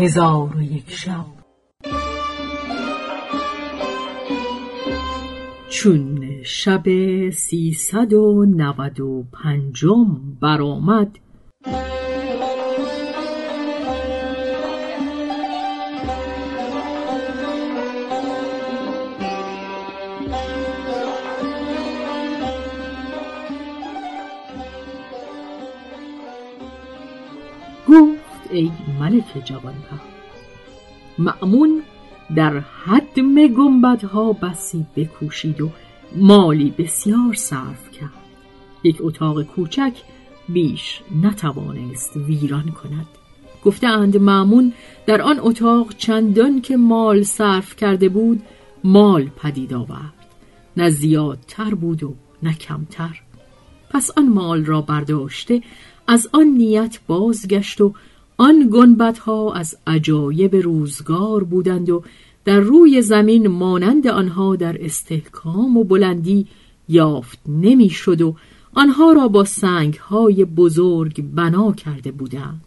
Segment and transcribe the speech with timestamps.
[0.00, 1.24] هزار و یک شب.
[5.68, 6.82] چون شب
[7.30, 11.18] سیصد و نود و پنجم برآمد
[28.50, 30.10] ای ملک جوانبخت
[31.18, 31.82] مأمون
[32.36, 35.70] در حدم گنبدها بسی بکوشید و
[36.16, 38.10] مالی بسیار صرف کرد.
[38.84, 39.92] یک اتاق کوچک
[40.48, 43.06] بیش نتوانست ویران کند.
[43.64, 44.72] گفته اند معمون
[45.06, 48.42] در آن اتاق چندان که مال صرف کرده بود
[48.84, 50.14] مال پدید آورد.
[50.76, 53.20] نه زیادتر بود و نه کمتر.
[53.90, 55.62] پس آن مال را برداشته
[56.06, 57.94] از آن نیت بازگشت و
[58.40, 62.02] آن گنبدها از عجایب روزگار بودند و
[62.44, 66.46] در روی زمین مانند آنها در استحکام و بلندی
[66.88, 68.36] یافت نمی‌شد و
[68.74, 72.64] آنها را با سنگ های بزرگ بنا کرده بودند.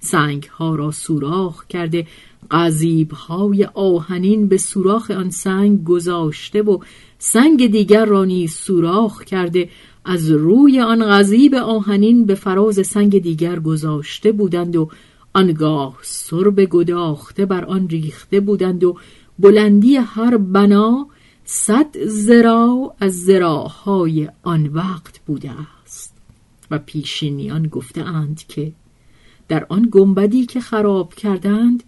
[0.00, 2.06] سنگ ها را سوراخ کرده
[2.50, 6.78] قذیب های آهنین به سوراخ آن سنگ گذاشته و
[7.18, 9.68] سنگ دیگر را نیز سوراخ کرده
[10.08, 14.88] از روی آن غذیب آهنین به فراز سنگ دیگر گذاشته بودند و
[15.32, 18.96] آنگاه سرب گداخته بر آن ریخته بودند و
[19.38, 21.06] بلندی هر بنا
[21.44, 25.50] صد زراع از زراعهای آن وقت بوده
[25.82, 26.14] است.
[26.70, 28.72] و پیشینیان گفته اند که
[29.48, 31.82] در آن گنبدی که خراب کردند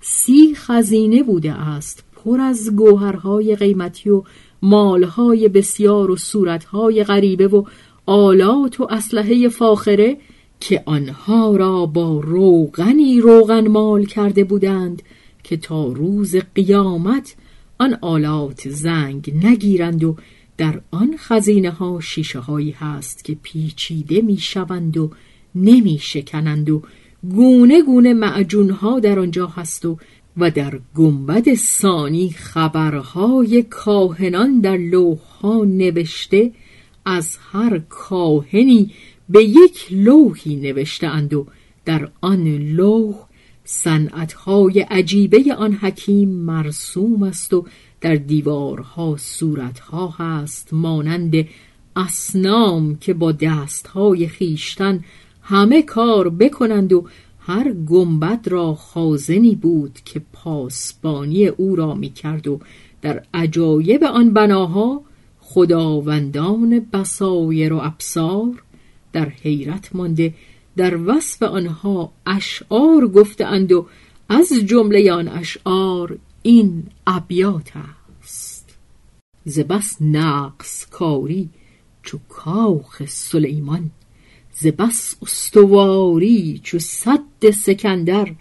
[0.00, 4.22] سی خزینه بوده است پر از گوهرهای قیمتی و
[4.62, 7.64] مالهای بسیار و صورتهای غریبه و
[8.06, 10.16] آلات و اسلحه فاخره
[10.60, 15.02] که آنها را با روغنی روغن مال کرده بودند
[15.42, 17.36] که تا روز قیامت
[17.78, 20.16] آن آلات زنگ نگیرند و
[20.56, 25.10] در آن خزینه ها شیشه هایی هست که پیچیده می شوند و
[25.54, 26.82] نمی شکنند و
[27.30, 29.96] گونه گونه معجون ها در آنجا هست و
[30.36, 36.52] و در گنبد ثانی خبرهای کاهنان در لوح ها نوشته
[37.04, 38.90] از هر کاهنی
[39.28, 41.46] به یک لوحی نوشته اند و
[41.84, 43.14] در آن لوح
[43.64, 47.66] صنعتهای عجیبه آن حکیم مرسوم است و
[48.00, 51.46] در دیوارها صورتها هست مانند
[51.96, 55.04] اسنام که با دستهای خیشتن
[55.42, 57.06] همه کار بکنند و
[57.46, 62.60] هر گنبد را خازنی بود که پاسبانی او را می کرد و
[63.02, 65.02] در عجایب آن بناها
[65.40, 68.62] خداوندان بسایر و ابصار
[69.12, 70.34] در حیرت مانده
[70.76, 73.86] در وصف آنها اشعار گفتهاند و
[74.28, 77.72] از جمله آن اشعار این ابیات
[78.22, 78.76] است.
[79.44, 81.48] ز بس نقص کاری
[82.02, 83.90] چو کاخ سلیمان.
[84.54, 88.34] ز بس استواری چو سد سکندر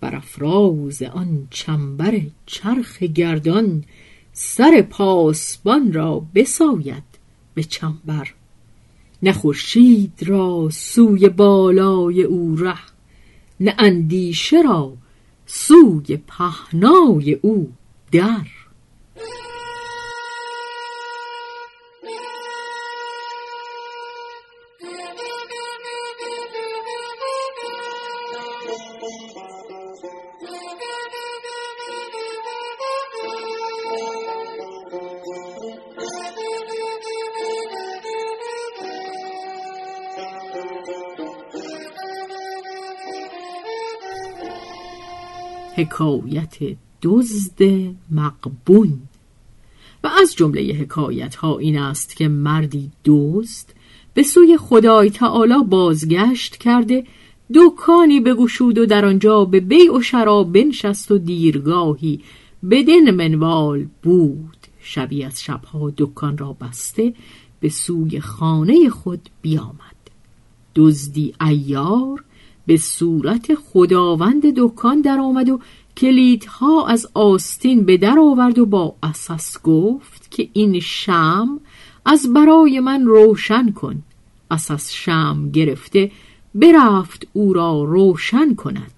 [0.00, 3.84] بر افراز آن چنبر چرخ گردان
[4.32, 7.02] سر پاسبان را بساید
[7.54, 8.34] به چنبر.
[9.22, 12.78] نه خورشید را سوی بالای او ره
[13.60, 14.92] نه اندیشه را
[15.46, 17.72] سوی پهنای او
[18.12, 18.46] در.
[45.76, 46.56] حکایت
[47.02, 47.62] دزد
[48.10, 48.98] مقبون.
[50.04, 53.66] و از جمله حکایت ها این است که مردی دزد
[54.14, 57.04] به سوی خدای تعالی بازگشت کرده
[57.54, 62.20] دکانی بگشود و در آنجا به بیع و شراب بنشست و دیرگاهی
[62.70, 64.56] بدن منوال بود.
[64.80, 67.14] شبی از شبها دکان را بسته
[67.60, 69.96] به سوی خانه خود بیامد.
[70.74, 72.24] دزدی ایار
[72.66, 75.60] به صورت خداوند دکان در آمد و
[75.96, 81.60] کلیدها از آستین به در آورد و با اساس گفت که این شم
[82.04, 84.02] از برای من روشن کن.
[84.50, 86.10] اساس شم گرفته
[86.54, 88.92] برفت او را روشن کند.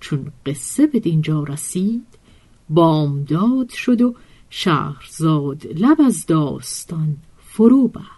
[0.00, 2.06] چون قصه به دینجا رسید
[2.70, 4.14] بامداد شد و
[4.50, 8.17] شهرزاد لب از داستان فرو بست.